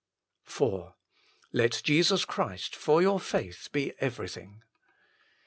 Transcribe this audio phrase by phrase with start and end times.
[0.47, 0.93] IV
[1.53, 4.63] Let Jesus Christ for your faith ~be everything.